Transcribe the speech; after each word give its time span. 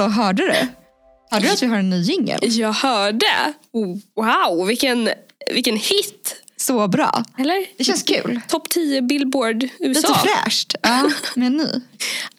hallå, 0.00 0.12
hörde 0.22 0.42
du? 0.42 0.54
Hörde 1.30 1.46
du 1.46 1.52
att 1.52 1.62
vi 1.62 1.66
har 1.66 1.76
en 1.76 1.90
ny 1.90 2.00
jingel? 2.00 2.38
Jag 2.42 2.72
hörde. 2.72 3.54
Wow, 4.16 4.66
vilken, 4.66 5.10
vilken 5.54 5.76
hit. 5.76 6.42
Så 6.56 6.88
bra. 6.88 7.24
Eller? 7.38 7.66
Det 7.78 7.84
känns 7.84 8.02
kul. 8.02 8.40
Topp 8.48 8.68
10 8.68 9.02
Billboard 9.02 9.62
Lite 9.62 9.74
USA. 9.80 10.14
fräscht. 10.14 10.74
Ja, 10.82 11.10
med 11.34 11.46
en 11.46 11.56
ny. 11.56 11.64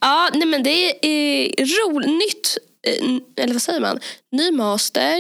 Ja, 0.02 0.30
nej 0.34 0.48
men 0.48 0.64
det 0.64 1.06
är 1.06 1.66
roligt. 1.66 2.08
Nytt, 2.10 2.58
eh, 2.88 3.44
eller 3.44 3.54
vad 3.54 3.62
säger 3.62 3.80
man? 3.80 4.00
Ny 4.32 4.52
master, 4.52 5.20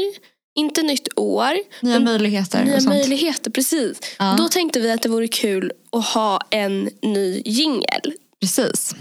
inte 0.56 0.82
nytt 0.84 1.08
år. 1.16 1.54
Nya 1.82 2.00
möjligheter 2.00 2.66
nya 2.66 2.82
möjligheter, 2.82 3.52
precis. 3.52 4.00
Ja. 4.20 4.36
Då 4.38 4.48
tänkte 4.48 4.80
vi 4.80 4.92
att 4.92 5.02
det 5.02 5.10
vore 5.10 5.28
kul 5.28 5.72
att 5.92 6.06
ha 6.06 6.42
en 6.50 6.90
ny 7.02 7.42
jingel. 7.46 8.14
Precis. 8.42 8.96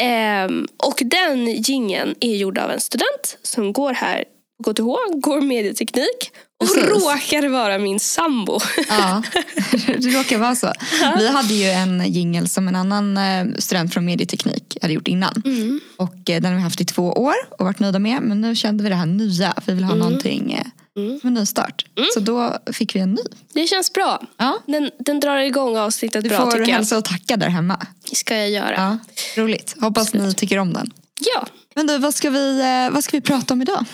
Ehm, 0.00 0.66
och 0.76 1.02
den 1.04 1.46
jingeln 1.46 2.14
är 2.20 2.36
gjord 2.36 2.58
av 2.58 2.70
en 2.70 2.80
student 2.80 3.38
som 3.42 3.72
går 3.72 3.92
här 3.92 4.24
på 4.64 4.74
KTH, 4.74 5.20
går 5.20 5.40
medieteknik 5.40 6.30
och 6.60 6.66
Precis. 6.66 6.84
råkar 6.84 7.48
vara 7.48 7.78
min 7.78 8.00
sambo. 8.00 8.58
Ja, 8.88 9.22
det 9.86 10.18
råkar 10.18 10.38
vara 10.38 10.54
så. 10.54 10.72
Vi 11.18 11.28
hade 11.28 11.54
ju 11.54 11.66
en 11.66 12.12
jingel 12.12 12.48
som 12.48 12.68
en 12.68 12.76
annan 12.76 13.16
eh, 13.16 13.46
student 13.58 13.94
från 13.94 14.04
medieteknik 14.04 14.76
hade 14.82 14.94
gjort 14.94 15.08
innan. 15.08 15.42
Mm. 15.44 15.80
Och 15.96 16.30
eh, 16.30 16.40
den 16.40 16.44
har 16.44 16.54
vi 16.54 16.62
haft 16.62 16.80
i 16.80 16.84
två 16.84 17.12
år 17.12 17.34
och 17.58 17.64
varit 17.64 17.78
nöjda 17.78 17.98
med. 17.98 18.22
Men 18.22 18.40
nu 18.40 18.56
kände 18.56 18.84
vi 18.84 18.90
det 18.90 18.96
här 18.96 19.06
nya. 19.06 19.54
Vi 19.66 19.72
vill 19.72 19.84
ha 19.84 19.94
någonting 19.94 20.52
eh, 20.52 20.66
Mm. 20.98 21.20
som 21.20 21.28
en 21.28 21.34
ny 21.34 21.46
start. 21.46 21.84
Så 22.14 22.20
då 22.20 22.58
fick 22.72 22.94
vi 22.96 23.00
en 23.00 23.10
ny. 23.14 23.22
Det 23.52 23.66
känns 23.66 23.92
bra. 23.92 24.22
Ja. 24.36 24.58
Den, 24.66 24.90
den 24.98 25.20
drar 25.20 25.36
igång 25.38 25.76
avsnittet 25.76 26.22
Du 26.22 26.28
bra 26.28 26.38
får 26.38 26.50
tycker 26.50 26.68
jag. 26.68 26.76
hälsa 26.76 26.98
och 26.98 27.04
tacka 27.04 27.36
där 27.36 27.48
hemma. 27.48 27.86
ska 28.12 28.36
jag 28.36 28.50
göra. 28.50 28.74
Ja, 28.76 28.98
roligt. 29.42 29.76
Hoppas 29.80 30.14
ni 30.14 30.34
tycker 30.34 30.58
om 30.58 30.72
den. 30.72 30.90
Ja. 31.34 31.46
Men 31.74 31.86
du, 31.86 31.98
vad 31.98 32.14
ska 32.14 32.30
vi, 32.30 32.60
eh, 32.60 32.90
vad 32.94 33.04
ska 33.04 33.16
vi 33.16 33.20
prata 33.20 33.54
om 33.54 33.62
idag? 33.62 33.84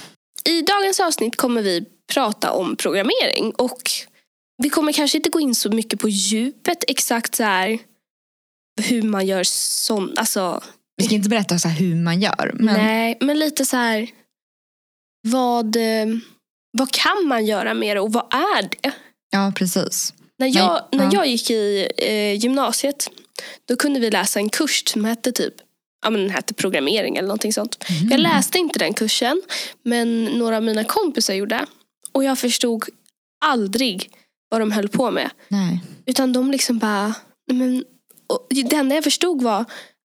I 0.44 0.62
dagens 0.62 1.00
avsnitt 1.00 1.36
kommer 1.36 1.62
vi 1.62 1.84
prata 2.12 2.52
om 2.52 2.76
programmering 2.76 3.52
och 3.52 3.90
vi 4.62 4.70
kommer 4.70 4.92
kanske 4.92 5.16
inte 5.18 5.30
gå 5.30 5.40
in 5.40 5.54
så 5.54 5.70
mycket 5.70 6.00
på 6.00 6.08
djupet 6.08 6.84
exakt 6.88 7.34
så 7.34 7.42
här 7.42 7.78
hur 8.82 9.02
man 9.02 9.26
gör 9.26 9.44
sån, 9.44 10.12
alltså 10.16 10.60
Vi 10.96 11.04
ska 11.04 11.14
inte 11.14 11.28
berätta 11.28 11.58
så 11.58 11.68
hur 11.68 11.94
man 11.94 12.20
gör. 12.20 12.50
Men 12.54 12.74
nej, 12.74 13.18
men 13.20 13.38
lite 13.38 13.64
så 13.64 13.76
här 13.76 14.08
vad, 15.28 15.76
eh, 15.76 16.06
vad 16.76 16.90
kan 16.90 17.26
man 17.26 17.46
göra 17.46 17.74
med 17.74 17.96
det 17.96 18.00
och 18.00 18.12
vad 18.12 18.34
är 18.34 18.62
det? 18.62 18.92
Ja, 19.30 19.52
precis. 19.56 20.14
När 20.38 20.56
jag, 20.56 20.82
Nej, 20.92 20.98
när 20.98 21.04
ja. 21.04 21.10
jag 21.12 21.26
gick 21.26 21.50
i 21.50 21.88
eh, 21.96 22.34
gymnasiet 22.34 23.10
då 23.68 23.76
kunde 23.76 24.00
vi 24.00 24.10
läsa 24.10 24.38
en 24.38 24.48
kurs 24.48 24.82
som 24.86 25.04
hette 25.04 25.32
typ 25.32 25.54
ja, 26.02 26.10
men 26.10 26.20
den 26.20 26.30
hette 26.30 26.54
programmering 26.54 27.16
eller 27.16 27.28
någonting 27.28 27.52
sånt. 27.52 27.84
Mm. 27.88 28.08
Jag 28.10 28.20
läste 28.20 28.58
inte 28.58 28.78
den 28.78 28.94
kursen 28.94 29.42
men 29.82 30.24
några 30.24 30.56
av 30.56 30.62
mina 30.62 30.84
kompisar 30.84 31.34
gjorde. 31.34 31.66
Och 32.12 32.24
jag 32.24 32.38
förstod 32.38 32.84
aldrig 33.44 34.10
vad 34.48 34.60
de 34.60 34.72
höll 34.72 34.88
på 34.88 35.10
med. 35.10 35.30
Nej. 35.48 35.80
Utan 36.06 36.32
de 36.32 36.50
liksom 36.50 36.78
bara... 36.78 37.14
Men, 37.52 37.84
och 38.26 38.46
det 38.50 38.76
enda 38.76 38.94
jag 38.94 39.04
förstod 39.04 39.42
var 39.42 39.60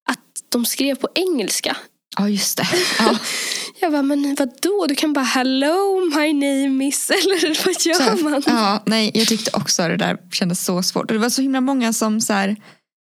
att 0.09 0.19
de 0.49 0.66
skrev 0.66 0.95
på 0.95 1.09
engelska. 1.16 1.77
Ja, 2.17 2.30
just 2.30 2.58
det. 2.58 2.67
Ja. 2.99 3.17
Jag 3.81 3.91
bara, 3.91 4.01
men 4.01 4.35
vadå? 4.39 4.85
Du 4.87 4.95
kan 4.95 5.13
bara 5.13 5.25
hello 5.25 6.09
my 6.15 6.33
name 6.33 6.87
is... 6.87 7.09
Eller 7.09 7.65
vad 7.65 7.85
gör 7.85 8.23
man? 8.23 8.43
Ja, 8.45 8.83
nej, 8.85 9.11
jag 9.13 9.27
tyckte 9.27 9.51
också 9.53 9.87
det 9.87 9.97
där 9.97 10.17
kändes 10.31 10.65
så 10.65 10.83
svårt. 10.83 11.11
Och 11.11 11.13
det 11.13 11.19
var 11.19 11.29
så 11.29 11.41
himla 11.41 11.61
många 11.61 11.93
som 11.93 12.21
så 12.21 12.33
här, 12.33 12.55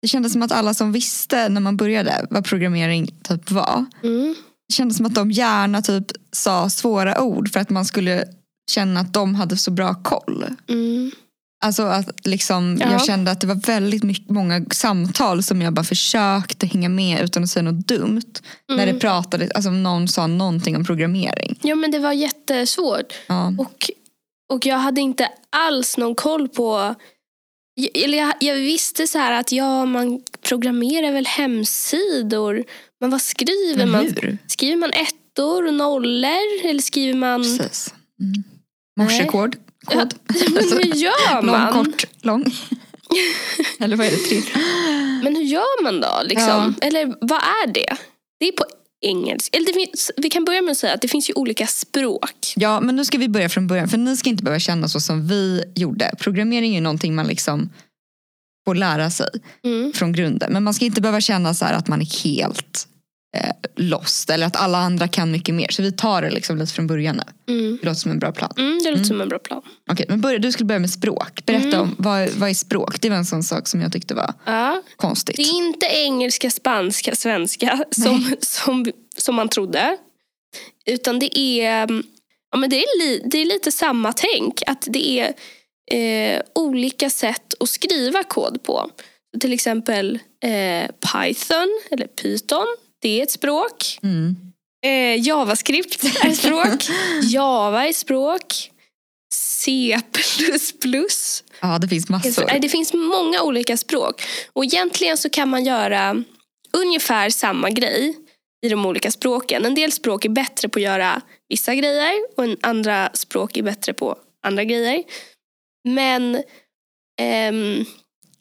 det 0.02 0.08
kändes 0.08 0.32
som 0.32 0.42
att 0.42 0.52
alla 0.52 0.74
som 0.74 0.92
visste 0.92 1.48
när 1.48 1.60
man 1.60 1.76
började 1.76 2.26
vad 2.30 2.44
programmering 2.44 3.06
typ 3.22 3.50
var. 3.50 3.84
Mm. 4.02 4.34
Det 4.68 4.74
kändes 4.74 4.96
som 4.96 5.06
att 5.06 5.14
de 5.14 5.30
gärna 5.30 5.82
typ 5.82 6.06
sa 6.32 6.70
svåra 6.70 7.22
ord 7.22 7.52
för 7.52 7.60
att 7.60 7.70
man 7.70 7.84
skulle 7.84 8.24
känna 8.70 9.00
att 9.00 9.12
de 9.12 9.34
hade 9.34 9.56
så 9.56 9.70
bra 9.70 9.94
koll. 9.94 10.44
Mm. 10.68 11.10
Alltså 11.64 11.82
att 11.82 12.26
liksom, 12.26 12.78
Ja. 12.80 12.92
jag 12.92 13.04
kände 13.04 13.30
att 13.30 13.40
det 13.40 13.46
var 13.46 13.54
väldigt 13.66 14.02
mycket, 14.02 14.30
många 14.30 14.64
samtal 14.70 15.42
som 15.42 15.62
jag 15.62 15.72
bara 15.72 15.84
försökte 15.84 16.66
hänga 16.66 16.88
med 16.88 17.20
utan 17.24 17.42
att 17.42 17.48
säga 17.50 17.62
något 17.62 17.88
dumt. 17.88 18.22
När 18.68 18.82
Mm. 18.82 18.94
det 18.94 19.00
pratade, 19.00 19.48
alltså 19.54 19.70
någon 19.70 20.08
sa 20.08 20.26
någonting 20.26 20.76
om 20.76 20.84
programmering. 20.84 21.58
Ja 21.62 21.74
men 21.74 21.90
det 21.90 21.98
var 21.98 22.12
jättesvårt. 22.12 23.12
Ja. 23.26 23.52
Och, 23.58 23.90
och 24.52 24.66
jag 24.66 24.78
hade 24.78 25.00
inte 25.00 25.28
alls 25.50 25.96
någon 25.96 26.14
koll 26.14 26.48
på... 26.48 26.94
Eller 27.94 28.18
jag, 28.18 28.34
jag 28.40 28.54
visste 28.54 29.06
så 29.06 29.18
här 29.18 29.32
att 29.40 29.52
ja, 29.52 29.84
man 29.86 30.20
programmerar 30.48 31.12
väl 31.12 31.26
hemsidor. 31.26 32.64
Men 33.00 33.10
vad 33.10 33.22
skriver 33.22 33.76
Men 33.76 33.90
man? 33.90 34.14
Skriver 34.46 34.76
man 34.76 34.90
ettor 34.92 35.66
och 35.66 35.74
nollor? 35.74 36.64
Eller 36.64 36.82
skriver 36.82 37.14
man... 37.14 37.42
Precis. 37.42 37.94
Mm. 38.20 38.44
Morsekod. 39.00 39.56
Men 40.54 40.72
hur 40.72 40.94
gör 40.94 41.42
Lång, 41.42 41.46
man? 41.56 41.72
kort, 41.72 42.04
lång. 42.22 42.44
Eller 43.80 43.96
vad 43.96 44.06
är 44.06 44.10
det? 44.10 44.16
Tre? 44.16 44.40
Men 45.22 45.36
hur 45.36 45.42
gör 45.42 45.82
man 45.82 46.00
då? 46.00 46.20
Liksom? 46.24 46.74
Ja. 46.80 46.86
Eller 46.86 47.06
vad 47.20 47.38
är 47.38 47.66
det? 47.72 47.96
Det 48.40 48.48
är 48.48 48.52
på 48.52 48.64
engelska. 49.00 49.56
Eller 49.56 49.66
det 49.66 49.72
finns, 49.72 50.10
vi 50.16 50.30
kan 50.30 50.44
börja 50.44 50.62
med 50.62 50.70
att 50.72 50.76
säga 50.78 50.94
att 50.94 51.00
det 51.00 51.08
finns 51.08 51.30
ju 51.30 51.34
olika 51.34 51.66
språk. 51.66 52.52
Ja, 52.56 52.80
men 52.80 52.96
nu 52.96 53.04
ska 53.04 53.18
vi 53.18 53.28
börja 53.28 53.48
från 53.48 53.66
början. 53.66 53.88
För 53.88 53.98
ni 53.98 54.16
ska 54.16 54.30
inte 54.30 54.42
behöva 54.44 54.60
känna 54.60 54.88
så 54.88 55.00
som 55.00 55.26
vi 55.26 55.64
gjorde. 55.74 56.10
Programmering 56.18 56.70
är 56.72 56.74
ju 56.74 56.80
någonting 56.80 57.14
man 57.14 57.26
liksom 57.26 57.70
får 58.64 58.74
lära 58.74 59.10
sig 59.10 59.28
Mm. 59.64 59.92
från 59.92 60.12
grunden. 60.12 60.52
Men 60.52 60.62
man 60.62 60.74
ska 60.74 60.84
inte 60.84 61.00
behöva 61.00 61.20
känna 61.20 61.54
så 61.54 61.64
att 61.64 61.88
man 61.88 62.00
är 62.00 62.24
helt 62.24 62.88
eh, 63.34 63.50
lost. 63.76 64.30
Eller 64.30 64.46
att 64.46 64.56
alla 64.56 64.78
andra 64.78 65.08
kan 65.08 65.30
mycket 65.30 65.54
mer. 65.54 65.68
Så 65.70 65.82
vi 65.82 65.92
tar 65.92 66.22
det 66.22 66.30
liksom 66.30 66.58
lite 66.58 66.72
från 66.72 66.86
början 66.86 67.16
nu. 67.46 67.52
Mm. 67.54 67.78
Det 67.82 67.86
låter 67.86 68.00
som 68.00 68.10
en 68.10 68.18
bra 68.18 68.32
plan. 68.32 68.52
Mm, 68.58 68.78
det 68.84 68.90
låter 68.90 69.04
som 69.04 69.20
en 69.20 69.28
bra 69.28 69.38
plan. 69.38 69.62
Okej, 69.90 70.06
men 70.08 70.20
börja, 70.20 70.38
du 70.38 70.52
skulle 70.52 70.66
börja 70.66 70.78
med 70.78 70.90
språk. 70.90 71.42
Berätta 71.46 71.66
Mm. 71.66 71.80
om 71.80 71.94
vad, 71.98 72.30
vad 72.30 72.50
är 72.50 72.54
språk? 72.54 73.00
Det 73.00 73.10
var 73.10 73.16
en 73.16 73.24
sån 73.24 73.42
sak 73.42 73.68
som 73.68 73.80
jag 73.80 73.92
tyckte 73.92 74.14
var 74.14 74.34
Ja. 74.44 74.82
konstigt. 74.96 75.36
Det 75.36 75.42
är 75.42 75.56
inte 75.56 75.86
engelska, 75.86 76.50
spanska, 76.50 77.14
svenska 77.16 77.84
som, 77.90 78.34
som, 78.40 78.86
som 79.16 79.34
man 79.34 79.48
trodde. 79.48 79.96
Utan 80.86 81.18
det 81.18 81.38
är, 81.38 81.80
ja, 82.50 82.56
men 82.58 82.70
det 82.70 82.76
är, 82.82 82.98
li, 82.98 83.22
det 83.24 83.38
är 83.38 83.44
lite 83.44 83.72
samma 83.72 84.12
tänk. 84.12 84.62
Att 84.66 84.86
det 84.90 85.08
är 85.20 85.34
eh, 86.36 86.40
olika 86.54 87.10
sätt 87.10 87.54
att 87.60 87.68
skriva 87.68 88.22
kod 88.22 88.62
på. 88.62 88.90
Till 89.40 89.52
exempel 89.52 90.18
eh, 90.44 90.90
Python 91.12 91.80
eller 91.90 92.06
Python. 92.06 92.66
Det 93.04 93.20
är 93.20 93.22
ett 93.22 93.30
språk. 93.30 93.98
Mm. 94.02 94.36
Eh, 94.86 95.26
JavaScript 95.26 96.04
är 96.04 96.28
ett 96.28 96.36
språk. 96.36 96.84
Java 97.22 97.84
är 97.84 97.90
ett 97.90 97.96
språk. 97.96 98.70
C++. 99.34 100.00
Ja, 101.60 101.78
det 101.78 101.88
finns 101.88 102.08
massor. 102.08 102.44
Nej, 102.46 102.60
Det 102.60 102.68
finns 102.68 102.92
många 102.92 103.42
olika 103.42 103.76
språk. 103.76 104.22
Och 104.52 104.64
egentligen 104.64 105.16
så 105.16 105.30
kan 105.30 105.48
man 105.48 105.64
göra 105.64 106.24
ungefär 106.72 107.30
samma 107.30 107.70
grej 107.70 108.16
i 108.66 108.68
de 108.68 108.86
olika 108.86 109.10
språken. 109.10 109.64
En 109.64 109.74
del 109.74 109.92
språk 109.92 110.24
är 110.24 110.28
bättre 110.28 110.68
på 110.68 110.78
att 110.78 110.82
göra 110.82 111.20
vissa 111.48 111.74
grejer 111.74 112.14
och 112.36 112.44
andra 112.62 113.10
språk 113.14 113.56
är 113.56 113.62
bättre 113.62 113.94
på 113.94 114.18
andra 114.46 114.64
grejer. 114.64 115.02
Men 115.88 116.42
ehm, 117.20 117.84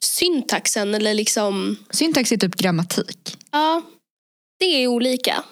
syntaxen 0.00 0.94
eller 0.94 1.14
liksom, 1.14 1.76
Syntax 1.90 2.32
är 2.32 2.36
typ 2.36 2.54
grammatik. 2.54 3.36
ja, 3.52 3.82
det 4.64 4.84
är 4.84 4.86
olika. 4.86 5.44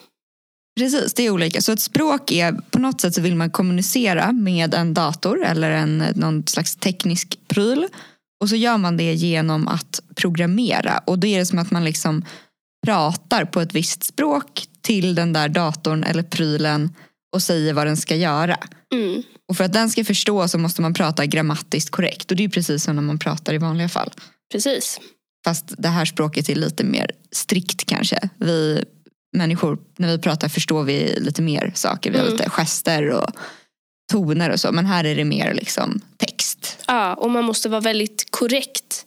Precis, 0.81 1.15
det 1.15 1.23
är 1.23 1.31
olika. 1.31 1.61
Så 1.61 1.73
ett 1.73 1.81
språk 1.81 2.31
är, 2.31 2.53
på 2.53 2.79
något 2.79 3.01
sätt 3.01 3.15
så 3.15 3.21
vill 3.21 3.37
man 3.37 3.51
kommunicera 3.51 4.33
med 4.33 4.75
en 4.75 4.95
dator 4.95 5.45
eller 5.45 5.71
en, 5.71 5.99
någon 6.15 6.47
slags 6.47 6.77
teknisk 6.77 7.39
pryl. 7.49 7.89
Och 8.41 8.49
så 8.49 8.57
gör 8.57 8.79
man 8.79 8.97
det 8.97 9.15
genom 9.15 9.69
att 9.69 10.01
programmera. 10.15 10.99
Och 10.99 11.19
då 11.19 11.27
är 11.27 11.39
det 11.39 11.47
som 11.47 11.59
att 11.59 11.71
man 11.71 11.85
liksom 11.85 12.25
pratar 12.87 13.45
på 13.45 13.61
ett 13.61 13.75
visst 13.75 14.05
språk 14.05 14.67
till 14.81 15.15
den 15.15 15.33
där 15.33 15.49
datorn 15.49 16.05
eller 16.05 16.23
prylen 16.23 16.93
och 17.35 17.43
säger 17.43 17.73
vad 17.73 17.87
den 17.87 17.97
ska 17.97 18.17
göra. 18.17 18.57
Mm. 18.95 19.23
Och 19.49 19.57
för 19.57 19.65
att 19.65 19.73
den 19.73 19.91
ska 19.91 20.05
förstå 20.05 20.49
så 20.49 20.59
måste 20.59 20.83
man 20.83 20.95
prata 20.95 21.27
grammatiskt 21.27 21.91
korrekt. 21.91 22.31
Och 22.31 22.37
det 22.37 22.45
är 22.45 22.49
precis 22.49 22.85
som 22.85 22.97
när 22.97 23.03
man 23.03 23.19
pratar 23.19 23.55
i 23.55 23.59
vanliga 23.59 23.89
fall. 23.89 24.11
Precis. 24.53 25.01
Fast 25.45 25.75
det 25.79 25.89
här 25.89 26.05
språket 26.05 26.49
är 26.49 26.55
lite 26.55 26.85
mer 26.85 27.11
strikt 27.33 27.87
kanske. 27.87 28.29
Vi 28.39 28.85
människor, 29.33 29.79
när 29.99 30.09
vi 30.09 30.19
pratar 30.19 30.49
förstår 30.49 30.83
vi 30.83 31.15
lite 31.21 31.43
mer 31.43 31.73
saker. 31.75 32.11
Vi 32.11 32.17
har 32.19 32.25
Mm. 32.27 32.37
lite 32.39 32.51
gester 32.51 33.11
och 33.11 33.31
toner 34.13 34.51
och 34.51 34.61
så. 34.61 34.73
Men 34.73 34.87
här 34.87 35.05
är 35.05 35.17
det 35.17 35.25
mer 35.25 35.55
liksom 35.55 36.01
text. 36.17 36.79
Ja, 36.87 37.15
och 37.15 37.31
man 37.31 37.45
måste 37.45 37.69
vara 37.69 37.81
väldigt 37.81 38.27
korrekt 38.31 39.05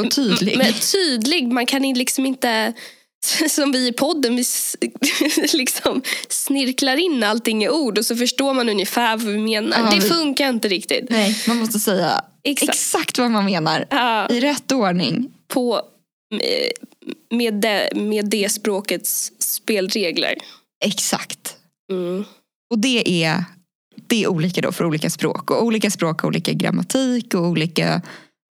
Och 0.00 0.10
tydlig. 0.10 0.58
Men 0.58 0.72
tydlig, 0.72 1.52
man 1.52 1.66
kan 1.66 1.82
liksom 1.82 2.26
inte 2.26 2.72
som 3.50 3.72
vi 3.72 3.88
i 3.88 3.92
podden, 3.92 4.36
vi 4.36 4.44
liksom 5.52 6.02
snirklar 6.28 6.96
in 6.96 7.22
allting 7.22 7.64
i 7.64 7.68
ord 7.68 7.98
och 7.98 8.06
så 8.06 8.16
förstår 8.16 8.54
man 8.54 8.68
ungefär 8.68 9.16
vad 9.16 9.26
vi 9.32 9.38
menar. 9.38 9.78
Ja, 9.78 9.90
det 9.90 10.00
vi- 10.04 10.08
funkar 10.08 10.48
inte 10.48 10.68
riktigt. 10.68 11.10
Nej, 11.10 11.42
man 11.48 11.56
måste 11.56 11.78
säga 11.78 12.24
Exakt. 12.42 12.70
exakt 12.72 13.18
vad 13.18 13.30
man 13.30 13.44
menar. 13.44 13.86
Ja, 13.90 14.28
I 14.28 14.40
rätt 14.40 14.72
ordning. 14.72 15.32
på, 15.48 15.82
med, 17.30 17.54
det, 17.54 17.88
med 17.94 18.30
det 18.30 18.52
språkets 18.52 19.32
spelregler. 19.38 20.34
Exakt. 20.84 21.56
Mm. 21.90 22.24
Och 22.70 22.78
det 22.78 23.24
är, 23.24 23.44
det 24.06 24.24
är 24.24 24.28
olika 24.28 24.60
då 24.60 24.72
för 24.72 24.84
olika 24.84 25.10
språk. 25.10 25.50
Och 25.50 25.64
olika 25.64 25.90
språk 25.90 26.20
har 26.20 26.28
olika 26.28 26.52
grammatik 26.52 27.34
och 27.34 27.46
olika 27.46 28.02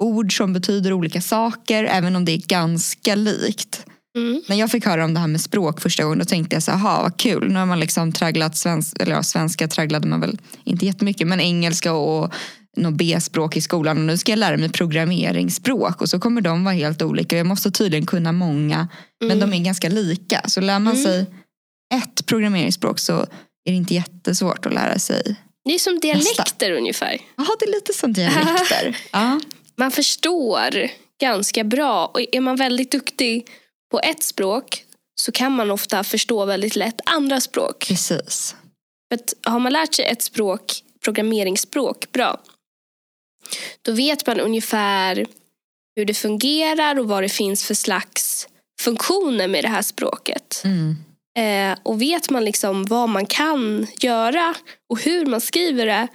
ord 0.02 0.36
som 0.36 0.52
betyder 0.52 0.92
olika 0.92 1.20
saker. 1.20 1.84
Även 1.84 2.16
om 2.16 2.24
det 2.24 2.32
är 2.32 2.46
ganska 2.46 3.14
likt. 3.14 3.86
Mm. 4.16 4.42
När 4.48 4.56
jag 4.56 4.70
fick 4.70 4.86
höra 4.86 5.04
om 5.04 5.14
det 5.14 5.20
här 5.20 5.26
med 5.26 5.40
språk 5.40 5.80
första 5.80 6.02
gången 6.02 6.18
då 6.18 6.24
tänkte 6.24 6.56
jag 6.56 6.62
så 6.62 6.72
här, 6.72 7.02
vad 7.02 7.16
kul. 7.16 7.48
Nu 7.48 7.58
har 7.58 7.66
man 7.66 7.80
liksom 7.80 8.12
tragglat 8.12 8.56
svenska, 8.56 9.02
eller 9.02 9.12
ja, 9.12 9.22
svenska 9.22 9.68
tragglade 9.68 10.08
man 10.08 10.20
väl 10.20 10.38
inte 10.64 10.86
jättemycket 10.86 11.26
men 11.26 11.40
engelska 11.40 11.92
och 11.92 12.32
något 12.76 12.94
B-språk 12.94 13.56
i 13.56 13.60
skolan 13.60 13.98
och 13.98 14.04
nu 14.04 14.16
ska 14.18 14.32
jag 14.32 14.38
lära 14.38 14.56
mig 14.56 14.68
programmeringsspråk 14.72 16.00
och 16.00 16.08
så 16.08 16.20
kommer 16.20 16.40
de 16.40 16.64
vara 16.64 16.74
helt 16.74 17.02
olika. 17.02 17.36
Jag 17.36 17.46
måste 17.46 17.70
tydligen 17.70 18.06
kunna 18.06 18.32
många 18.32 18.88
men 19.20 19.30
Mm. 19.38 19.50
de 19.50 19.56
är 19.56 19.64
ganska 19.64 19.88
lika. 19.88 20.40
Så 20.48 20.60
lär 20.60 20.78
man 20.78 20.92
Mm. 20.92 21.04
sig 21.04 21.26
ett 21.94 22.26
programmeringsspråk 22.26 22.98
så 22.98 23.12
är 23.64 23.70
det 23.70 23.76
inte 23.76 23.94
jättesvårt 23.94 24.66
att 24.66 24.74
lära 24.74 24.98
sig. 24.98 25.36
Det 25.64 25.74
är 25.74 25.78
som 25.78 26.00
dialekter 26.00 26.70
ungefär. 26.70 27.18
Jaha, 27.36 27.46
det 27.60 27.64
är 27.66 27.70
lite 27.72 27.92
som 27.92 28.12
dialekter. 28.12 28.96
ja. 29.12 29.40
Man 29.76 29.90
förstår 29.90 30.70
ganska 31.20 31.64
bra 31.64 32.06
och 32.14 32.20
är 32.32 32.40
man 32.40 32.56
väldigt 32.56 32.90
duktig 32.92 33.46
på 33.90 34.00
ett 34.00 34.22
språk 34.22 34.84
så 35.20 35.32
kan 35.32 35.52
man 35.52 35.70
ofta 35.70 36.04
förstå 36.04 36.44
väldigt 36.44 36.76
lätt 36.76 37.00
andra 37.06 37.40
språk. 37.40 37.84
Precis. 37.88 38.56
För 39.12 39.50
har 39.50 39.58
man 39.60 39.72
lärt 39.72 39.94
sig 39.94 40.04
ett 40.04 40.22
språk, 40.22 40.72
programmeringsspråk, 41.04 42.12
bra. 42.12 42.40
Då 43.82 43.92
vet 43.92 44.26
man 44.26 44.40
ungefär 44.40 45.26
hur 45.96 46.04
det 46.04 46.14
fungerar 46.14 46.98
och 46.98 47.08
vad 47.08 47.22
det 47.22 47.28
finns 47.28 47.64
för 47.64 47.74
slags 47.74 48.48
funktioner 48.80 49.48
med 49.48 49.64
det 49.64 49.68
här 49.68 49.82
språket. 49.82 50.62
Mm. 50.64 50.96
Eh, 51.38 51.78
och 51.82 52.00
vet 52.02 52.30
man 52.30 52.44
liksom 52.44 52.84
vad 52.84 53.08
man 53.08 53.26
kan 53.26 53.86
göra 54.00 54.54
och 54.90 55.00
hur 55.00 55.26
man 55.26 55.40
skriver 55.40 55.86
det 55.86 56.08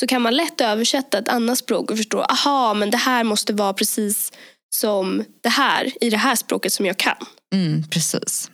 så 0.00 0.06
kan 0.06 0.22
man 0.22 0.36
lätt 0.36 0.60
översätta 0.60 1.18
ett 1.18 1.28
annat 1.28 1.58
språk 1.58 1.90
och 1.90 1.96
förstå, 1.96 2.22
aha, 2.22 2.74
men 2.74 2.90
det 2.90 2.96
här 2.96 3.24
måste 3.24 3.52
vara 3.52 3.72
precis 3.72 4.32
som 4.76 5.24
det 5.42 5.48
här 5.48 5.92
i 6.04 6.10
det 6.10 6.16
här 6.16 6.34
språket 6.36 6.72
som 6.72 6.86
jag 6.86 6.96
kan. 6.98 7.16
Mm, 7.54 7.88
precis. 7.88 8.50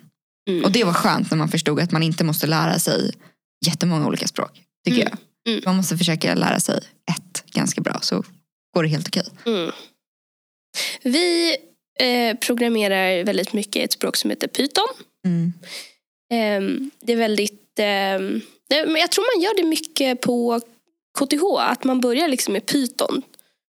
Mm. 0.49 0.65
Och 0.65 0.73
det 0.73 0.85
var 0.85 0.93
skönt 0.93 1.31
när 1.31 1.39
man 1.39 1.49
förstod 1.49 1.81
att 1.81 1.93
man 1.93 2.03
inte 2.03 2.25
måste 2.25 2.47
lära 2.47 2.79
sig 2.79 3.13
jättemånga 3.67 4.07
olika 4.07 4.29
språk. 4.29 4.63
Tycker 4.85 5.01
Mm. 5.01 5.09
jag. 5.11 5.19
Mm. 5.49 5.63
Man 5.65 5.77
måste 5.77 5.97
försöka 5.97 6.35
lära 6.35 6.61
sig 6.61 6.81
ett 7.11 7.45
ganska 7.53 7.81
bra 7.81 7.99
så 8.03 8.25
går 8.75 8.83
det 8.83 8.89
helt 8.89 9.09
okej. 9.09 9.27
Mm. 9.47 9.71
Vi 11.03 11.57
eh, 12.01 12.37
programmerar 12.37 13.25
väldigt 13.25 13.53
mycket 13.53 13.85
ett 13.85 13.93
språk 13.93 14.17
som 14.17 14.31
heter 14.31 14.49
Python. 14.49 14.89
Mm. 15.27 15.53
Ehm, 16.33 16.91
det 17.01 17.13
är 17.13 17.17
väldigt... 17.17 17.61
men 18.69 18.97
jag 18.97 19.11
tror 19.11 19.37
man 19.37 19.43
gör 19.43 19.57
det 19.57 19.69
mycket 19.69 20.21
på 20.21 20.61
KTH, 21.19 21.43
att 21.59 21.85
man 21.85 22.01
börjar 22.01 22.29
liksom 22.29 22.53
med 22.53 22.67
Python. 22.67 23.23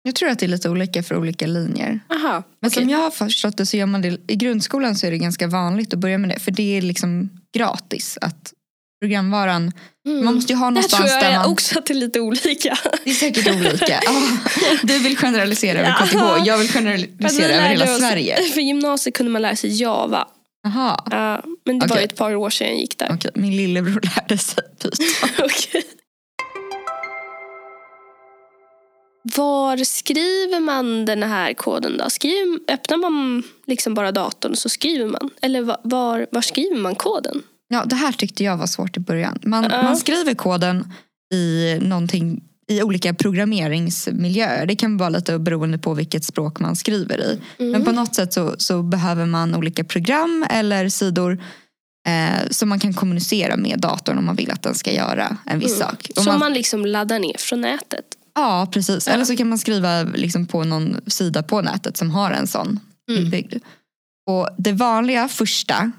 Jag 0.04 0.16
tror 0.16 0.30
att 0.30 0.40
det 0.40 0.46
är 0.46 0.48
lite 0.48 0.70
olika 0.70 1.04
för 1.04 1.16
olika 1.18 1.48
linjer. 1.48 2.00
Aha, 2.10 2.44
Men 2.60 2.68
okej. 2.68 2.82
som 2.82 2.90
jag 2.90 2.98
har 2.98 3.12
förstått 3.12 3.58
det 3.58 3.66
så 3.66 3.78
gör 3.78 3.86
man 3.86 4.02
det 4.02 4.20
i 4.28 4.36
grundskolan 4.36 4.96
så 4.96 5.08
är 5.08 5.12
det 5.12 5.18
ganska 5.18 5.48
vanligt 5.48 5.94
att 5.94 6.00
börja 6.00 6.18
med 6.18 6.30
det. 6.30 6.40
För 6.40 6.52
det 6.52 6.78
är 6.78 6.82
liksom 6.82 7.30
gratis 7.54 8.18
att 8.22 8.54
programvaran, 9.02 9.72
Mm. 10.08 10.26
man 10.26 10.36
måste 10.36 10.54
ju 10.54 10.58
ha 10.60 10.72
Där 10.72 10.82
tror 10.82 11.00
någonstans 11.00 11.22
där 11.22 11.32
jag 11.32 11.42
man, 11.42 11.52
också 11.52 11.80
att 11.80 11.86
det 11.86 11.94
är 11.94 11.96
lite 11.96 12.20
olika. 12.20 12.78
det 13.04 13.10
är 13.10 13.14
säkert 13.14 13.48
olika. 13.56 14.00
Ja, 14.06 14.12
du 14.84 15.00
vill 15.00 15.18
generalisera 15.18 15.80
över. 15.80 16.06
KTH, 16.06 16.48
jag 16.48 16.58
vill 16.58 16.70
generalisera 16.70 17.54
över 17.54 17.70
hela 17.70 17.86
oss- 17.94 18.00
Sverige. 18.00 18.44
För 18.54 18.62
gymnasiet 18.62 19.16
kunde 19.16 19.32
man 19.32 19.42
lära 19.42 19.56
sig 19.56 19.82
Java. 19.82 20.28
Jaha, 20.64 21.04
Ja, 21.12 21.44
men 21.66 21.80
det 21.80 21.86
var 21.88 21.96
Okej. 21.96 22.04
ju 22.04 22.06
ett 22.06 22.16
par 22.16 22.36
år 22.36 22.50
sedan 22.50 22.68
jag 22.68 22.78
gick 22.78 22.98
där. 22.98 23.12
okej. 23.14 23.32
Min 23.36 23.56
lillebror 23.58 24.02
lärde 24.16 24.38
sig 24.38 24.64
Python. 24.82 24.92
Okej. 25.46 25.84
Var 29.36 29.78
skriver 29.78 30.60
man 30.60 31.06
den 31.06 31.24
här 31.24 31.54
koden 31.54 31.98
då? 31.98 32.10
Skriver, 32.10 32.60
öppnar 32.74 32.98
man 32.98 33.44
liksom 33.68 33.94
bara 33.94 34.12
datorn 34.12 34.56
så 34.56 34.70
skriver 34.70 35.06
man? 35.06 35.30
Eller 35.42 35.62
va- 35.62 35.80
var, 35.84 36.28
var 36.32 36.42
skriver 36.42 36.76
man 36.76 36.96
koden? 36.96 37.44
Ja, 37.72 37.86
det 37.86 37.96
här 37.96 38.12
tyckte 38.12 38.44
jag 38.44 38.58
var 38.58 38.68
svårt 38.68 38.98
i 38.98 39.00
början. 39.00 39.40
Man, 39.44 39.64
Ja. 39.64 39.84
man 39.84 39.98
skriver 39.98 40.34
koden 40.34 40.94
i 41.34 41.78
någonting 41.82 42.44
i 42.68 42.82
olika 42.84 43.14
programmeringsmiljöer. 43.14 44.66
Det 44.66 44.76
kan 44.76 44.98
vara 44.98 45.10
lite 45.10 45.40
beroende 45.40 45.78
på 45.78 45.94
vilket 45.94 46.24
språk 46.24 46.60
man 46.60 46.76
skriver 46.76 47.20
i. 47.22 47.40
Mm. 47.60 47.72
Men 47.72 47.84
på 47.86 47.92
något 47.92 48.16
sätt 48.16 48.34
så, 48.34 48.56
så 48.58 48.84
behöver 48.84 49.26
man 49.26 49.56
olika 49.56 49.84
program 49.84 50.46
eller 50.50 50.90
sidor 50.90 51.44
eh, 52.08 52.50
som 52.52 52.70
man 52.70 52.80
kan 52.80 52.94
kommunicera 52.94 53.58
med 53.58 53.80
datorn 53.80 54.18
om 54.18 54.26
man 54.26 54.36
vill 54.36 54.52
att 54.52 54.64
den 54.64 54.76
ska 54.76 54.92
göra 54.92 55.38
en 55.46 55.60
viss 55.60 55.76
Mm. 55.76 55.88
sak. 55.88 56.08
Om 56.16 56.24
Som 56.24 56.32
man, 56.34 56.40
man 56.40 56.54
liksom 56.54 56.86
laddar 56.86 57.20
ner 57.20 57.38
från 57.38 57.62
nätet. 57.62 58.06
ja, 58.36 58.68
precis. 58.72 59.08
Ja. 59.08 59.14
Eller 59.14 59.26
så 59.26 59.36
kan 59.36 59.50
man 59.50 59.58
skriva 59.58 60.04
liksom 60.04 60.46
på 60.46 60.64
någon 60.64 60.96
sida 61.08 61.44
på 61.44 61.62
nätet 61.62 61.98
som 61.98 62.12
har 62.12 62.32
en 62.32 62.48
sån 62.48 62.80
Mm. 63.10 63.24
inbyggd. 63.24 63.54
Och 64.30 64.50
det 64.58 64.72
vanliga 64.74 65.28
första 65.28 65.92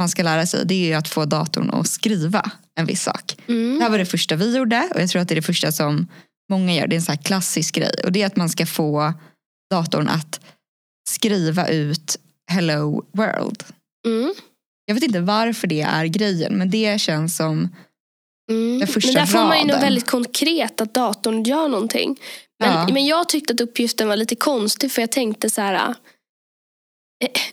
man 0.00 0.08
ska 0.08 0.22
lära 0.22 0.46
sig 0.46 0.66
det 0.66 0.74
är 0.74 0.86
ju 0.86 0.94
att 0.94 1.08
få 1.08 1.24
datorn 1.24 1.70
att 1.70 1.86
skriva 1.88 2.50
en 2.74 2.86
viss 2.86 3.02
sak. 3.02 3.36
Det 3.46 3.52
Mm. 3.52 3.80
här 3.80 3.90
var 3.90 3.98
det 3.98 4.06
första 4.06 4.36
vi 4.36 4.56
gjorde 4.56 4.88
och 4.94 5.00
jag 5.00 5.08
tror 5.10 5.22
att 5.22 5.28
det 5.28 5.34
är 5.34 5.36
det 5.36 5.42
första 5.42 5.72
som 5.72 6.06
många 6.50 6.74
gör. 6.74 6.86
Det 6.86 6.96
är 6.96 7.00
en 7.00 7.06
här 7.08 7.16
klassisk 7.16 7.74
grej 7.74 7.94
och 8.04 8.12
det 8.12 8.22
är 8.22 8.26
att 8.26 8.36
man 8.36 8.48
ska 8.48 8.66
få 8.66 9.12
datorn 9.70 10.08
att 10.08 10.40
skriva 11.08 11.68
ut 11.68 12.16
hello 12.50 13.04
world. 13.12 13.64
Mm. 14.06 14.34
Jag 14.86 14.94
vet 14.94 15.04
inte 15.04 15.20
varför 15.20 15.66
det 15.66 15.80
är 15.80 16.04
grejen 16.04 16.54
men 16.58 16.70
det 16.70 17.00
känns 17.00 17.36
som 17.36 17.68
Mm. 18.50 18.78
Den 18.78 18.88
första 18.88 19.08
Men 19.08 19.14
där 19.14 19.26
får 19.26 19.38
man 19.38 19.58
ju 19.58 19.64
något 19.66 19.82
väldigt 19.82 20.06
konkret 20.06 20.80
att 20.80 20.94
datorn 20.94 21.42
gör 21.44 21.68
någonting. 21.68 22.20
Men, 22.60 22.72
Ja. 22.72 22.88
men 22.94 23.06
jag 23.06 23.28
tyckte 23.28 23.52
att 23.52 23.60
uppgiften 23.60 24.08
var 24.08 24.16
lite 24.16 24.34
konstig 24.36 24.92
för 24.92 25.02
jag 25.02 25.10
tänkte 25.12 25.50
så 25.50 25.60
här. 25.60 25.94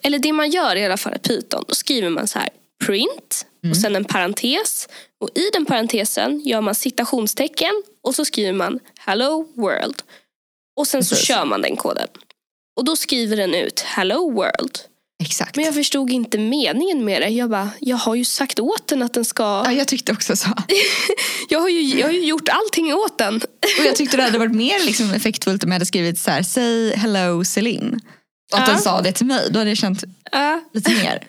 Eller 0.01 0.19
det 0.19 0.33
man 0.33 0.49
gör 0.49 0.75
i 0.75 0.85
alla 0.85 0.97
fall 0.97 1.13
i 1.15 1.19
Python. 1.19 1.63
Då 1.67 1.75
skriver 1.75 2.09
man 2.09 2.27
så 2.27 2.39
här 2.39 2.49
print 2.85 3.43
Mm. 3.63 3.71
och 3.71 3.77
sen 3.77 3.95
en 3.95 4.05
parentes. 4.05 4.87
Och 5.21 5.29
i 5.35 5.49
den 5.53 5.65
parentesen 5.65 6.41
gör 6.45 6.61
man 6.61 6.75
citationstecken 6.75 7.83
och 8.03 8.15
så 8.15 8.25
skriver 8.25 8.53
man 8.53 8.79
hello 8.99 9.47
world. 9.55 10.01
Och 10.79 10.87
sen 10.87 11.03
så 11.03 11.15
Precis. 11.15 11.27
kör 11.27 11.45
man 11.45 11.61
den 11.61 11.75
koden. 11.75 12.07
Och 12.77 12.85
då 12.85 12.95
skriver 12.95 13.37
den 13.37 13.53
ut 13.53 13.79
hello 13.79 14.31
world. 14.31 14.79
exakt. 15.23 15.55
Men 15.55 15.65
jag 15.65 15.73
förstod 15.73 16.09
inte 16.11 16.37
meningen 16.37 17.05
med 17.05 17.21
det. 17.21 17.27
Jag 17.29 17.49
bara, 17.49 17.69
jag 17.79 17.97
har 17.97 18.15
ju 18.15 18.25
sagt 18.25 18.59
åt 18.59 18.87
den 18.87 19.01
att 19.01 19.13
den 19.13 19.25
ska... 19.25 19.43
Ja, 19.43 19.71
jag 19.71 19.87
tyckte 19.87 20.11
också 20.11 20.35
så. 20.35 20.49
Jag 21.49 21.59
har 21.59 21.69
ju, 21.69 21.81
jag 21.99 22.07
har 22.07 22.13
ju 22.13 22.25
gjort 22.25 22.49
allting 22.49 22.93
åt 22.93 23.17
den. 23.17 23.35
Och 23.79 23.85
jag 23.85 23.95
tyckte 23.95 24.17
det 24.17 24.23
hade 24.23 24.37
varit 24.39 24.55
mer 24.55 24.85
liksom 24.85 25.13
effektfullt 25.13 25.63
om 25.63 25.69
jag 25.69 25.75
hade 25.75 25.85
skrivit 25.85 26.19
så 26.19 26.31
här, 26.31 26.43
säg 26.43 26.95
hello 26.95 27.43
Celine. 27.43 27.99
Att 28.53 28.65
den 28.65 28.79
sa 28.79 29.01
det 29.01 29.11
till 29.11 29.25
mig. 29.25 29.47
Då 29.51 29.59
hade 29.59 29.71
jag 29.71 29.77
känt 29.77 30.03
lite 30.73 30.91
mer. 30.91 31.27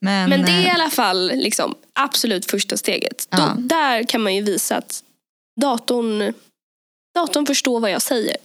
Men, 0.00 0.30
Men 0.30 0.42
det 0.42 0.50
är 0.52 0.60
i 0.62 0.66
eh, 0.66 0.74
alla 0.74 0.90
fall 0.90 1.32
liksom 1.34 1.74
absolut 1.92 2.50
första 2.50 2.76
steget. 2.76 3.28
Då. 3.30 3.54
Där 3.58 4.02
kan 4.02 4.22
man 4.22 4.34
ju 4.34 4.42
visa 4.42 4.76
att 4.76 5.02
datorn, 5.60 6.34
datorn 7.14 7.46
förstår 7.46 7.80
vad 7.80 7.90
jag 7.90 8.02
säger. 8.02 8.36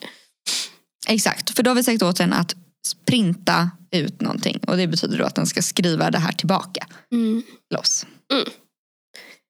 Exakt, 1.07 1.55
för 1.55 1.63
då 1.63 1.69
har 1.69 1.75
vi 1.75 1.83
sagt 1.83 2.01
åt 2.03 2.17
den 2.17 2.33
att 2.33 2.55
printa 3.05 3.71
ut 3.91 4.21
någonting. 4.21 4.59
Och 4.67 4.77
det 4.77 4.87
betyder 4.87 5.17
då 5.17 5.25
att 5.25 5.35
den 5.35 5.47
ska 5.47 5.61
skriva 5.61 6.11
det 6.11 6.19
här 6.19 6.31
tillbaka 6.31 6.87
Mm. 7.11 7.43
till 7.69 7.77
oss. 7.77 8.05
Mm. 8.33 8.45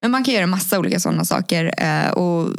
Men 0.01 0.11
man 0.11 0.23
kan 0.23 0.33
göra 0.33 0.47
massa 0.47 0.79
olika 0.79 0.99
sådana 0.99 1.25
saker. 1.25 1.73
Eh, 1.77 2.09
och 2.11 2.51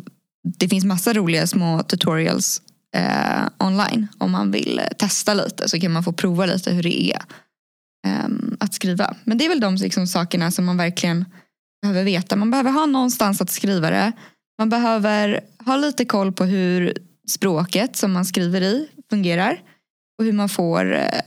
det 0.59 0.69
finns 0.69 0.85
massa 0.85 1.13
roliga 1.13 1.47
små 1.47 1.83
tutorials 1.83 2.63
eh, 2.97 3.67
online. 3.67 4.09
Om 4.19 4.31
man 4.31 4.51
vill 4.51 4.79
eh, 4.79 4.85
testa 4.99 5.35
lite 5.35 5.69
så 5.69 5.81
kan 5.81 5.93
man 5.93 6.05
få 6.05 6.13
prova 6.13 6.47
lite 6.47 6.71
hur 6.71 6.83
det 6.83 7.13
är 7.13 7.19
ehm, 8.07 8.57
att 8.61 8.75
skriva. 8.75 9.17
Men 9.25 9.39
det 9.39 9.45
är 9.45 9.49
väl 9.49 9.61
de 9.61 9.75
liksom, 9.75 10.07
sakerna 10.07 10.51
som 10.51 10.65
man 10.65 10.77
verkligen 10.77 11.25
behöver 11.83 12.05
veta. 12.05 12.37
Man 12.37 12.51
behöver 12.51 12.71
ha 12.71 12.87
någonstans 12.87 13.41
att 13.41 13.51
skriva 13.51 13.91
det. 13.91 14.13
Man 14.59 14.69
behöver 14.69 15.41
ha 15.65 15.77
lite 15.77 16.05
koll 16.05 16.33
på 16.33 16.45
hur 16.45 16.99
språket 17.29 17.97
som 17.97 18.13
man 18.13 18.25
skriver 18.25 18.61
i 18.61 18.89
fungerar. 19.11 19.61
Och 20.19 20.25
hur 20.25 20.33
man 20.33 20.49
får 20.49 20.95
eh, 20.95 21.21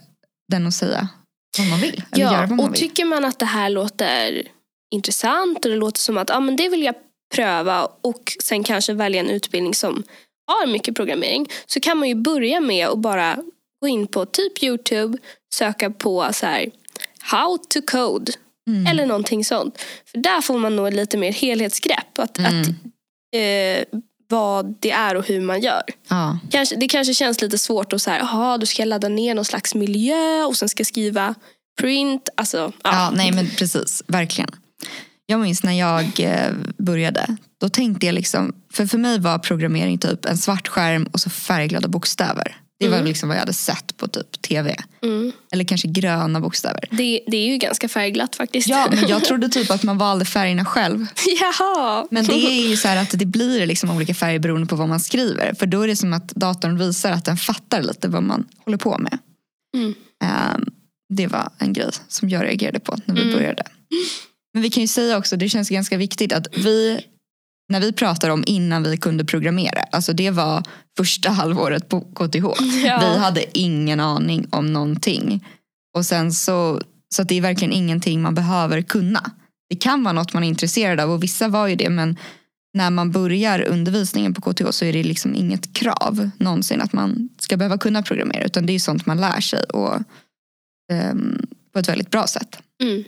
den 0.51 0.67
att 0.67 0.73
säga 0.73 1.07
vad 1.57 1.67
man 1.67 1.79
vill. 1.79 2.03
Ja, 2.11 2.43
och 2.43 2.73
vill. 2.73 2.79
tycker 2.79 3.05
man 3.05 3.25
att 3.25 3.39
det 3.39 3.45
här 3.45 3.69
låter 3.69 4.47
intressant 4.91 5.65
och 5.65 5.71
det 5.71 5.77
låter 5.77 5.99
som 5.99 6.17
att 6.17 6.29
ah, 6.29 6.39
men 6.39 6.55
det 6.55 6.69
vill 6.69 6.83
jag 6.83 6.95
pröva 7.35 7.85
och 8.01 8.37
sen 8.43 8.63
kanske 8.63 8.93
välja 8.93 9.19
en 9.19 9.29
utbildning 9.29 9.73
som 9.73 10.03
har 10.49 10.67
mycket 10.67 10.95
programmering 10.95 11.45
så 11.65 11.79
kan 11.79 11.97
man 11.97 12.07
ju 12.07 12.15
börja 12.15 12.59
med 12.59 12.87
att 12.87 12.97
bara 12.99 13.37
gå 13.81 13.87
in 13.87 14.07
på 14.07 14.25
typ 14.25 14.63
Youtube, 14.63 15.17
söka 15.53 15.89
på 15.89 16.29
så 16.33 16.45
här 16.45 16.65
how 17.21 17.57
to 17.57 17.79
code 17.91 18.31
Mm. 18.67 18.87
eller 18.87 19.05
någonting 19.05 19.45
sånt. 19.45 19.81
För 20.11 20.17
där 20.17 20.41
får 20.41 20.57
man 20.57 20.75
nog 20.75 20.93
lite 20.93 21.17
mer 21.17 21.31
helhetsgrepp. 21.31 22.19
Att, 22.19 22.37
Mm. 22.37 22.61
att, 22.61 22.67
eh, 23.35 23.99
vad 24.29 24.75
det 24.79 24.91
är 24.91 25.15
och 25.15 25.27
hur 25.27 25.41
man 25.41 25.61
gör. 25.61 25.81
ja. 26.09 26.39
Kanske, 26.51 26.75
det 26.75 26.87
kanske 26.87 27.13
känns 27.13 27.41
lite 27.41 27.57
svårt 27.57 27.93
att 27.93 28.01
så 28.01 28.09
här, 28.09 28.19
aha, 28.19 28.57
du 28.57 28.65
ska 28.65 28.85
ladda 28.85 29.09
ner 29.09 29.35
någon 29.35 29.45
slags 29.45 29.75
miljö 29.75 30.43
och 30.43 30.57
sen 30.57 30.69
ska 30.69 30.85
skriva 30.85 31.35
print. 31.81 32.29
Alltså, 32.37 32.57
ja. 32.57 32.71
Ja, 32.83 33.11
nej 33.15 33.31
men 33.31 33.49
precis, 33.57 34.03
verkligen. 34.07 34.49
Jag 35.29 35.39
minns 35.39 35.63
när 35.63 35.73
jag 35.73 36.19
eh, 36.19 36.51
började. 36.77 37.35
Då 37.61 37.69
tänkte 37.69 38.05
jag 38.05 38.13
liksom, 38.13 38.53
för 38.73 38.85
för 38.85 38.97
mig 38.97 39.19
var 39.19 39.37
programmering 39.39 39.97
typ 39.97 40.25
en 40.25 40.37
svart 40.37 40.67
skärm 40.67 41.03
och 41.11 41.19
så 41.19 41.29
färgglada 41.29 41.87
bokstäver. 41.87 42.55
Det 42.79 42.87
var 42.87 42.97
Mm. 42.97 43.07
liksom 43.07 43.29
vad 43.29 43.35
jag 43.35 43.39
hade 43.39 43.53
sett 43.53 43.97
på 43.97 44.07
typ 44.07 44.41
tv. 44.41 44.75
Mm. 45.03 45.31
Eller 45.51 45.63
kanske 45.63 45.87
gröna 45.87 46.39
bokstäver. 46.39 46.83
Det, 46.91 47.21
det 47.27 47.37
är 47.37 47.51
ju 47.51 47.57
ganska 47.57 47.89
färgglatt 47.89 48.35
faktiskt. 48.35 48.67
Ja, 48.69 48.87
men 48.91 49.07
jag 49.07 49.23
trodde 49.25 49.49
typ 49.49 49.71
att 49.71 49.83
man 49.83 49.97
valde 49.97 50.25
färgerna 50.25 50.65
själv. 50.65 51.05
Jaha. 51.41 52.07
Men 52.11 52.25
det 52.25 52.33
är 52.33 52.69
ju 52.69 52.77
så 52.77 52.87
att 52.87 53.19
det 53.19 53.25
blir 53.25 53.65
liksom 53.65 53.89
olika 53.91 54.13
färger 54.13 54.39
beroende 54.39 54.67
på 54.67 54.75
vad 54.75 54.89
man 54.89 54.99
skriver. 54.99 55.53
För 55.53 55.65
då 55.65 55.81
är 55.81 55.87
det 55.87 55.95
som 55.95 56.13
att 56.13 56.27
datorn 56.29 56.77
visar 56.77 57.11
att 57.11 57.25
den 57.25 57.37
fattar 57.37 57.81
lite 57.81 58.07
vad 58.07 58.23
man 58.23 58.45
håller 58.65 58.77
på 58.77 58.97
med. 58.97 59.17
Mm. 59.77 59.93
Ehm, 60.23 60.65
det 61.13 61.27
var 61.27 61.49
en 61.57 61.73
grej 61.73 61.89
som 62.07 62.29
jag 62.29 62.43
reagerade 62.43 62.79
på 62.79 62.97
när 63.05 63.15
vi 63.15 63.21
Mm. 63.21 63.33
började. 63.35 63.63
Men 64.59 64.63
vi 64.63 64.69
kan 64.69 64.81
ju 64.81 64.87
säga 64.87 65.17
också, 65.17 65.37
det 65.37 65.49
känns 65.49 65.69
ganska 65.69 65.97
viktigt 65.97 66.33
att 66.33 66.47
vi, 66.57 67.01
när 67.71 67.79
vi 67.79 67.93
pratar 67.93 68.29
om 68.29 68.43
innan 68.47 68.83
vi 68.83 68.97
kunde 68.97 69.25
programmera, 69.25 69.81
alltså 69.91 70.13
det 70.13 70.31
var 70.31 70.63
första 70.97 71.29
halvåret 71.39 71.89
på 71.89 72.01
KTH. 72.01 72.45
Ja. 72.85 72.99
Vi 72.99 73.19
hade 73.19 73.59
ingen 73.59 73.99
aning 73.99 74.47
om 74.49 74.73
någonting. 74.73 75.45
Och 75.97 76.05
sen 76.05 76.33
så, 76.33 76.81
så 77.15 77.23
det 77.23 77.37
är 77.37 77.41
verkligen 77.41 77.73
ingenting 77.73 78.21
man 78.21 78.35
behöver 78.35 78.81
kunna. 78.81 79.31
Det 79.69 79.75
kan 79.75 80.03
vara 80.03 80.13
något 80.13 80.33
man 80.33 80.43
är 80.43 80.47
intresserad 80.47 80.99
av 80.99 81.11
och 81.11 81.23
vissa 81.23 81.47
var 81.47 81.67
ju 81.67 81.75
det 81.75 81.89
men 81.89 82.17
när 82.73 82.89
man 82.89 83.11
börjar 83.11 83.61
undervisningen 83.61 84.33
på 84.33 84.41
KTH 84.41 84.69
så 84.69 84.85
är 84.85 84.93
det 84.93 85.03
liksom 85.03 85.35
inget 85.35 85.73
krav 85.73 86.29
någonsin 86.37 86.81
att 86.81 86.93
man 86.93 87.29
ska 87.39 87.57
behöva 87.57 87.77
kunna 87.77 88.01
programmera 88.01 88.43
utan 88.43 88.65
det 88.65 88.73
är 88.73 88.79
sånt 88.79 89.05
man 89.05 89.21
lär 89.21 89.41
sig 89.41 89.63
och, 89.63 89.95
ehm, 90.91 91.47
på 91.73 91.79
ett 91.79 91.89
väldigt 91.89 92.11
bra 92.11 92.27
sätt. 92.27 92.57
Mm. 92.83 93.03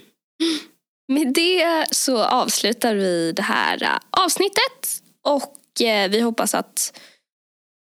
Med 1.12 1.34
det 1.34 1.86
så 1.90 2.24
avslutar 2.24 2.94
vi 2.94 3.32
det 3.32 3.42
här 3.42 3.82
äh, 3.82 4.22
avsnittet 4.24 5.02
och 5.22 5.80
eh, 5.80 6.10
vi 6.10 6.20
hoppas 6.20 6.54
att, 6.54 7.00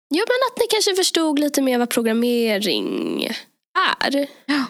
ja, 0.10 0.24
men 0.28 0.52
att 0.52 0.60
ni 0.60 0.68
kanske 0.70 0.96
förstod 0.96 1.40
lite 1.40 1.62
mer 1.62 1.80
vad 1.80 1.90
programmering 1.90 3.24
är. 3.24 4.28
Ja. 4.46 4.66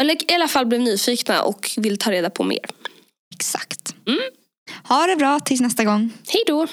Eller 0.00 0.30
i 0.32 0.34
alla 0.34 0.48
fall 0.48 0.66
blev 0.66 0.80
nyfikna 0.80 1.42
och 1.42 1.70
vill 1.76 1.98
ta 1.98 2.10
reda 2.10 2.30
på 2.30 2.44
mer. 2.44 2.66
Exakt. 3.34 3.94
Mm. 4.06 4.20
Ha 4.84 5.06
det 5.06 5.16
bra 5.16 5.40
tills 5.40 5.60
nästa 5.60 5.84
gång. 5.84 6.12
Hej 6.28 6.42
då! 6.46 6.66